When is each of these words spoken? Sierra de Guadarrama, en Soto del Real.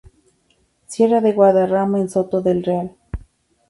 Sierra 0.87 1.21
de 1.21 1.31
Guadarrama, 1.31 1.99
en 1.99 2.09
Soto 2.09 2.41
del 2.41 2.63
Real. 2.63 2.95